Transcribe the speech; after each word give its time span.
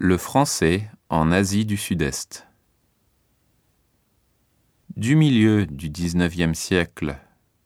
Le 0.00 0.16
français 0.16 0.88
en 1.08 1.32
Asie 1.32 1.66
du 1.66 1.76
Sud-Est. 1.76 2.46
Du 4.96 5.16
milieu 5.16 5.66
du 5.66 5.90
XIXe 5.90 6.56
siècle 6.56 7.18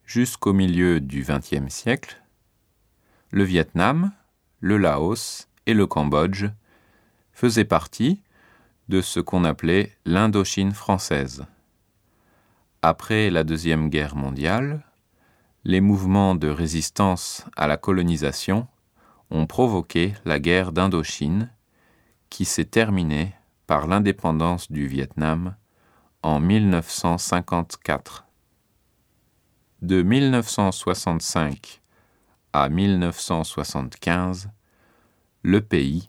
jusqu'au 0.07 0.55
milieu 0.55 0.99
du 0.99 1.27
XXe 1.29 1.69
siècle, 1.69 2.23
le 3.33 3.45
Vietnam, 3.45 4.13
le 4.61 4.79
Laos 4.79 5.47
et 5.67 5.75
le 5.75 5.87
Cambodge 5.87 6.47
faisaient 7.35 7.67
partie 7.67 8.23
de 8.89 9.03
ce 9.03 9.21
qu'on 9.21 9.45
appelait 9.45 9.95
l'Indochine 10.07 10.73
française. 10.73 11.45
Après 12.81 13.29
la 13.29 13.45
Deuxième 13.45 13.91
Guerre 13.91 14.17
mondiale, 14.17 14.87
les 15.65 15.83
mouvements 15.83 16.35
de 16.35 16.49
résistance 16.49 17.45
à 17.59 17.67
la 17.67 17.77
colonisation 17.77 18.69
ont 19.31 19.47
provoqué 19.47 20.15
la 20.25 20.39
guerre 20.39 20.73
d'Indochine 20.73 21.51
qui 22.33 22.45
s'est 22.47 22.65
terminée 22.65 23.35
par 23.67 23.87
l'indépendance 23.87 24.73
du 24.73 24.87
Vietnam 24.87 25.55
en 26.23 26.41
1954. 26.41 28.25
De 29.83 30.03
1965 30.03 31.83
à 32.55 32.71
1975, 32.71 34.49
le 35.43 35.61
pays 35.61 36.09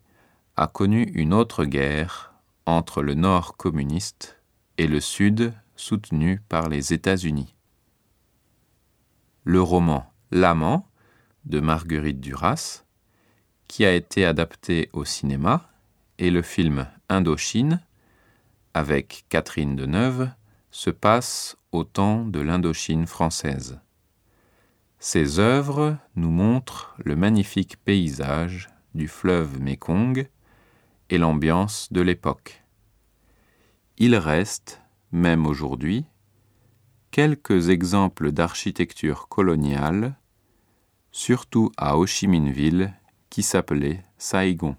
a 0.56 0.68
connu 0.68 1.04
une 1.14 1.34
autre 1.34 1.66
guerre 1.66 2.34
entre 2.66 3.02
le 3.02 3.16
Nord 3.16 3.58
communiste 3.58 4.42
et 4.78 4.88
le 4.88 5.02
Sud 5.02 5.54
soutenu 5.76 6.40
par 6.48 6.70
les 6.70 6.94
États-Unis. 6.94 7.54
Le 9.44 9.62
roman 9.62 10.10
L'amant 10.32 10.88
de 11.44 11.60
Marguerite 11.60 12.22
Duras, 12.22 12.86
qui 13.68 13.84
a 13.84 13.94
été 13.94 14.26
adapté 14.26 14.90
au 14.94 15.04
cinéma, 15.04 15.70
et 16.24 16.32
le 16.32 16.42
film 16.42 16.88
Indochine, 17.10 17.82
avec 18.74 19.26
Catherine 19.28 19.76
Deneuve, 19.76 20.30
se 20.72 20.90
passe 20.90 21.58
au 21.74 21.84
temps 21.84 22.24
de 22.24 22.40
l'Indochine 22.40 23.08
française. 23.08 23.82
Ces 25.00 25.40
œuvres 25.40 25.98
nous 26.16 26.32
montrent 26.32 26.96
le 27.04 27.18
magnifique 27.18 27.76
paysage 27.84 28.70
du 28.96 29.10
fleuve 29.10 29.60
Mékong 29.60 30.30
et 31.10 31.18
l'ambiance 31.18 31.92
de 31.92 32.00
l'époque. 32.00 32.64
Il 33.98 34.16
reste, 34.16 34.82
même 35.12 35.46
aujourd'hui, 35.46 36.06
quelques 37.12 37.68
exemples 37.68 38.32
d'architecture 38.32 39.28
coloniale, 39.28 40.16
surtout 41.12 41.70
à 41.76 41.98
Ho 41.98 42.06
Chi 42.06 42.30
Minh 42.30 42.50
Ville, 42.50 42.94
qui 43.30 43.44
s'appelait 43.44 44.06
Saigon. 44.18 44.78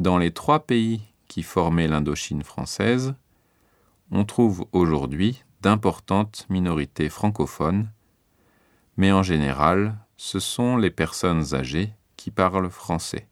Dans 0.00 0.16
les 0.16 0.30
trois 0.30 0.60
pays 0.60 1.02
qui 1.28 1.42
formaient 1.42 1.86
l'Indochine 1.86 2.42
française, 2.42 3.14
on 4.10 4.24
trouve 4.24 4.66
aujourd'hui 4.72 5.44
d'importantes 5.60 6.46
minorités 6.48 7.10
francophones, 7.10 7.90
mais 8.96 9.12
en 9.12 9.22
général, 9.22 9.98
ce 10.16 10.38
sont 10.38 10.78
les 10.78 10.88
personnes 10.88 11.54
âgées 11.54 11.92
qui 12.16 12.30
parlent 12.30 12.70
français. 12.70 13.28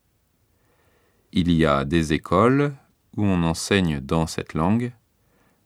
Il 1.33 1.51
y 1.53 1.65
a 1.65 1.87
des 1.87 2.13
écoles 2.13 2.75
où 3.17 3.25
on 3.25 3.45
enseigne 3.45 4.01
dans 4.01 4.27
cette 4.27 4.53
langue, 4.53 4.93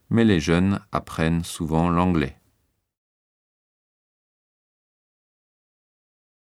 mais 0.08 0.24
les 0.24 0.38
jeunes 0.38 0.78
apprennent 0.92 1.42
souvent 1.42 1.90
l'anglais. 1.90 2.36